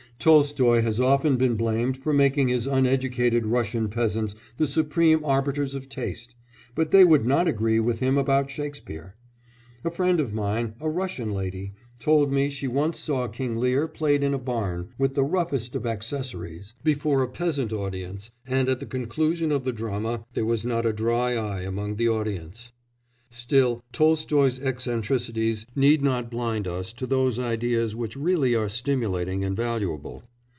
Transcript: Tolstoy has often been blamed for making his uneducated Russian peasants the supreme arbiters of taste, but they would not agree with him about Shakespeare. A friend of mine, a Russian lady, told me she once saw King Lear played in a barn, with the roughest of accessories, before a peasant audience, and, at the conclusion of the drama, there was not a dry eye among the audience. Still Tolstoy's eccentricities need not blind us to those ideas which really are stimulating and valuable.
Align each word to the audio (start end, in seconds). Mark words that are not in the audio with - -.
Tolstoy 0.21 0.83
has 0.83 0.99
often 0.99 1.35
been 1.35 1.55
blamed 1.55 1.97
for 1.97 2.13
making 2.13 2.49
his 2.49 2.67
uneducated 2.67 3.47
Russian 3.47 3.89
peasants 3.89 4.35
the 4.57 4.67
supreme 4.67 5.25
arbiters 5.25 5.73
of 5.73 5.89
taste, 5.89 6.35
but 6.75 6.91
they 6.91 7.03
would 7.03 7.25
not 7.25 7.47
agree 7.47 7.79
with 7.79 8.01
him 8.01 8.19
about 8.19 8.51
Shakespeare. 8.51 9.15
A 9.83 9.89
friend 9.89 10.19
of 10.19 10.31
mine, 10.31 10.75
a 10.79 10.87
Russian 10.87 11.33
lady, 11.33 11.73
told 11.99 12.31
me 12.31 12.49
she 12.51 12.67
once 12.67 12.99
saw 12.99 13.27
King 13.27 13.55
Lear 13.57 13.87
played 13.87 14.21
in 14.21 14.35
a 14.35 14.37
barn, 14.37 14.89
with 14.99 15.15
the 15.15 15.23
roughest 15.23 15.75
of 15.75 15.87
accessories, 15.87 16.75
before 16.83 17.23
a 17.23 17.27
peasant 17.27 17.73
audience, 17.73 18.29
and, 18.45 18.69
at 18.69 18.79
the 18.79 18.85
conclusion 18.85 19.51
of 19.51 19.63
the 19.63 19.73
drama, 19.73 20.23
there 20.35 20.45
was 20.45 20.63
not 20.63 20.85
a 20.85 20.93
dry 20.93 21.33
eye 21.35 21.61
among 21.61 21.95
the 21.95 22.07
audience. 22.09 22.71
Still 23.33 23.81
Tolstoy's 23.93 24.59
eccentricities 24.59 25.65
need 25.73 26.01
not 26.01 26.29
blind 26.29 26.67
us 26.67 26.91
to 26.91 27.07
those 27.07 27.39
ideas 27.39 27.95
which 27.95 28.17
really 28.17 28.53
are 28.55 28.67
stimulating 28.67 29.41
and 29.45 29.55
valuable. 29.55 30.23